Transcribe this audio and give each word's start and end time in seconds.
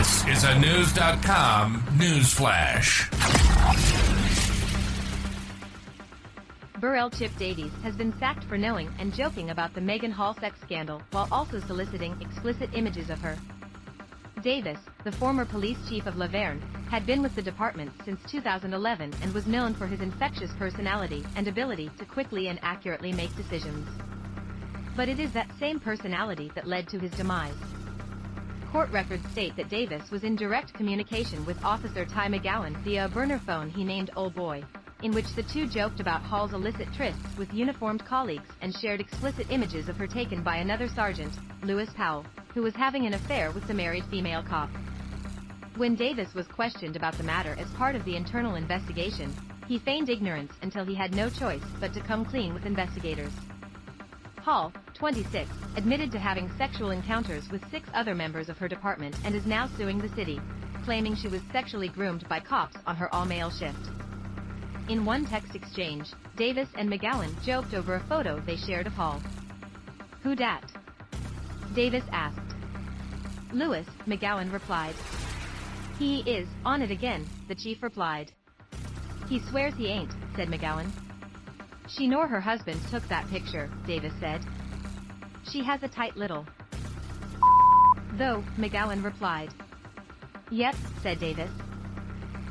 This 0.00 0.26
is 0.28 0.44
a 0.44 0.58
News.com 0.58 1.84
news 1.98 2.32
flash. 2.32 3.10
Burrel 6.80 7.14
Chip 7.14 7.36
Davies 7.36 7.72
has 7.82 7.96
been 7.96 8.18
sacked 8.18 8.44
for 8.44 8.56
knowing 8.56 8.88
and 8.98 9.12
joking 9.12 9.50
about 9.50 9.74
the 9.74 9.80
Meagan 9.82 10.10
Hall 10.10 10.32
sex 10.32 10.58
scandal 10.62 11.02
while 11.10 11.28
also 11.30 11.60
soliciting 11.60 12.16
explicit 12.22 12.70
images 12.72 13.10
of 13.10 13.20
her. 13.20 13.36
Davis, 14.42 14.78
the 15.04 15.12
former 15.12 15.44
police 15.44 15.76
chief 15.86 16.06
of 16.06 16.16
La 16.16 16.28
Vergne, 16.28 16.62
had 16.88 17.04
been 17.04 17.20
with 17.20 17.34
the 17.34 17.42
department 17.42 17.92
since 18.02 18.20
2011 18.26 19.12
and 19.20 19.34
was 19.34 19.46
known 19.46 19.74
for 19.74 19.86
his 19.86 20.00
infectious 20.00 20.50
personality 20.58 21.26
and 21.36 21.46
ability 21.46 21.90
to 21.98 22.06
quickly 22.06 22.48
and 22.48 22.58
accurately 22.62 23.12
make 23.12 23.36
decisions. 23.36 23.86
But 24.96 25.10
it 25.10 25.20
is 25.20 25.32
that 25.32 25.50
same 25.58 25.78
personality 25.78 26.50
that 26.54 26.66
led 26.66 26.88
to 26.88 26.98
his 26.98 27.10
demise. 27.10 27.52
Court 28.72 28.90
records 28.92 29.28
state 29.32 29.56
that 29.56 29.68
Davis 29.68 30.12
was 30.12 30.22
in 30.22 30.36
direct 30.36 30.72
communication 30.74 31.44
with 31.44 31.58
Officer 31.64 32.04
Ty 32.04 32.28
McGowan 32.28 32.76
via 32.84 33.06
a 33.06 33.08
burner 33.08 33.40
phone 33.44 33.68
he 33.68 33.82
named 33.82 34.12
Old 34.14 34.32
Boy, 34.32 34.62
in 35.02 35.12
which 35.12 35.34
the 35.34 35.42
two 35.42 35.66
joked 35.66 35.98
about 35.98 36.22
Hall's 36.22 36.52
illicit 36.52 36.86
trysts 36.92 37.36
with 37.36 37.52
uniformed 37.52 38.04
colleagues 38.04 38.48
and 38.60 38.72
shared 38.72 39.00
explicit 39.00 39.48
images 39.50 39.88
of 39.88 39.96
her 39.96 40.06
taken 40.06 40.44
by 40.44 40.58
another 40.58 40.86
sergeant, 40.86 41.36
Lewis 41.64 41.90
Powell, 41.96 42.24
who 42.54 42.62
was 42.62 42.76
having 42.76 43.06
an 43.06 43.14
affair 43.14 43.50
with 43.50 43.66
the 43.66 43.74
married 43.74 44.04
female 44.08 44.44
cop. 44.44 44.70
When 45.76 45.96
Davis 45.96 46.32
was 46.32 46.46
questioned 46.46 46.94
about 46.94 47.18
the 47.18 47.24
matter 47.24 47.56
as 47.58 47.68
part 47.70 47.96
of 47.96 48.04
the 48.04 48.14
internal 48.14 48.54
investigation, 48.54 49.34
he 49.66 49.80
feigned 49.80 50.08
ignorance 50.08 50.52
until 50.62 50.84
he 50.84 50.94
had 50.94 51.12
no 51.12 51.28
choice 51.28 51.64
but 51.80 51.92
to 51.94 52.00
come 52.00 52.24
clean 52.24 52.54
with 52.54 52.66
investigators. 52.66 53.32
Hall, 54.40 54.72
26, 54.94 55.50
admitted 55.76 56.10
to 56.12 56.18
having 56.18 56.50
sexual 56.56 56.90
encounters 56.90 57.48
with 57.50 57.70
six 57.70 57.88
other 57.92 58.14
members 58.14 58.48
of 58.48 58.56
her 58.56 58.68
department 58.68 59.14
and 59.24 59.34
is 59.34 59.44
now 59.44 59.68
suing 59.76 59.98
the 59.98 60.08
city, 60.14 60.40
claiming 60.84 61.14
she 61.14 61.28
was 61.28 61.42
sexually 61.52 61.88
groomed 61.88 62.26
by 62.28 62.40
cops 62.40 62.76
on 62.86 62.96
her 62.96 63.14
all-male 63.14 63.50
shift. 63.50 63.90
In 64.88 65.04
one 65.04 65.26
text 65.26 65.54
exchange, 65.54 66.08
Davis 66.36 66.68
and 66.74 66.90
McGowan 66.90 67.30
joked 67.44 67.74
over 67.74 67.96
a 67.96 68.06
photo 68.08 68.40
they 68.40 68.56
shared 68.56 68.86
of 68.86 68.94
Hall. 68.94 69.22
Who 70.22 70.34
dat? 70.34 70.64
Davis 71.74 72.04
asked. 72.10 72.54
Lewis, 73.52 73.86
McGowan 74.06 74.52
replied. 74.52 74.94
He 75.98 76.20
is, 76.20 76.48
on 76.64 76.80
it 76.80 76.90
again, 76.90 77.26
the 77.48 77.54
chief 77.54 77.82
replied. 77.82 78.32
He 79.28 79.38
swears 79.50 79.74
he 79.74 79.88
ain't, 79.88 80.12
said 80.34 80.48
McGowan. 80.48 80.90
She 81.96 82.06
nor 82.06 82.26
her 82.28 82.40
husband 82.40 82.80
took 82.90 83.06
that 83.08 83.28
picture, 83.28 83.68
Davis 83.86 84.12
said. 84.20 84.44
She 85.50 85.62
has 85.64 85.82
a 85.82 85.88
tight 85.88 86.16
little. 86.16 86.46
Though, 88.14 88.44
McGowan 88.56 89.02
replied. 89.02 89.52
Yep, 90.50 90.76
said 91.02 91.18
Davis. 91.20 91.50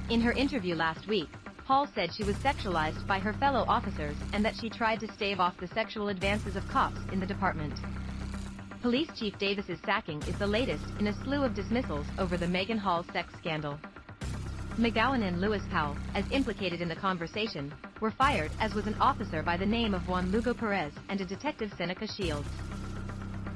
In 0.10 0.22
her 0.22 0.32
interview 0.32 0.76
last 0.76 1.08
week, 1.08 1.30
Hall 1.66 1.88
said 1.94 2.12
she 2.12 2.24
was 2.24 2.36
sexualized 2.38 3.06
by 3.06 3.20
her 3.20 3.34
fellow 3.34 3.64
officers 3.68 4.16
and 4.34 4.44
that 4.44 4.56
she 4.56 4.70
tried 4.70 5.00
to 5.02 5.14
stave 5.14 5.40
off 5.40 5.58
the 5.58 5.68
sexual 5.68 6.10
advances 6.10 6.56
of 6.56 6.68
cops 6.68 7.00
in 7.12 7.20
the 7.20 7.28
department. 7.28 7.74
Police 8.82 9.10
Chief 9.16 9.38
Davis's 9.38 9.80
sacking 9.86 10.22
is 10.24 10.38
the 10.40 10.48
latest 10.48 10.86
in 11.00 11.08
a 11.08 11.24
slew 11.24 11.44
of 11.44 11.54
dismissals 11.54 12.08
over 12.18 12.38
the 12.38 12.48
Meagan 12.48 12.78
Hall 12.78 13.06
sex 13.14 13.34
scandal. 13.38 13.78
McGowan 14.78 15.28
and 15.28 15.40
Lewis 15.40 15.62
Powell, 15.70 15.98
as 16.16 16.26
implicated 16.32 16.82
in 16.82 16.88
the 16.88 16.96
conversation, 16.96 17.72
were 18.02 18.12
fired 18.12 18.52
as 18.60 18.74
was 18.74 18.88
an 18.88 18.96
officer 19.00 19.44
by 19.44 19.58
the 19.58 19.66
name 19.66 19.94
of 19.94 20.08
Juan 20.08 20.32
Lugo 20.32 20.54
Perez 20.54 20.94
and 21.10 21.20
a 21.22 21.26
detective 21.26 21.72
Seneca 21.78 22.08
Shields. 22.08 22.48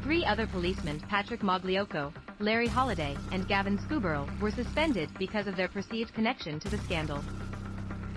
Three 0.04 0.26
other 0.26 0.48
policemen, 0.48 1.00
Patrick 1.02 1.42
Magliocco, 1.42 2.14
Larry 2.40 2.68
Holliday, 2.68 3.16
and 3.32 3.48
Gavin 3.48 3.78
Scubero, 3.78 4.28
were 4.42 4.52
suspended 4.52 5.10
because 5.18 5.48
of 5.48 5.56
their 5.56 5.68
perceived 5.68 6.14
connection 6.14 6.60
to 6.60 6.70
the 6.70 6.78
scandal. 6.80 7.24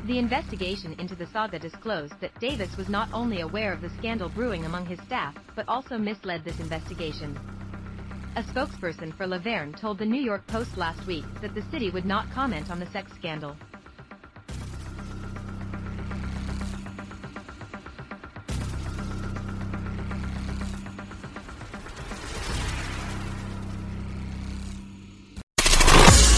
The 0.06 0.18
investigation 0.18 0.94
into 0.98 1.16
the 1.16 1.26
saga 1.26 1.58
disclosed 1.58 2.14
that 2.20 2.38
Davis 2.38 2.76
was 2.76 2.88
not 2.88 3.08
only 3.12 3.40
aware 3.40 3.72
of 3.72 3.80
the 3.80 3.90
scandal 3.90 4.28
brewing 4.28 4.64
among 4.64 4.86
his 4.86 5.00
staff, 5.00 5.34
but 5.54 5.68
also 5.68 5.98
misled 5.98 6.44
this 6.44 6.60
investigation. 6.60 7.38
A 8.36 8.42
spokesperson 8.42 9.16
for 9.16 9.26
La 9.26 9.38
Vergne 9.38 9.72
told 9.72 9.98
the 9.98 10.04
New 10.04 10.20
York 10.20 10.46
Post 10.46 10.76
last 10.76 11.06
week 11.06 11.24
that 11.40 11.54
the 11.54 11.64
city 11.70 11.90
would 11.90 12.04
not 12.04 12.30
comment 12.30 12.70
on 12.70 12.78
the 12.78 12.90
sex 12.90 13.10
scandal. 13.14 13.56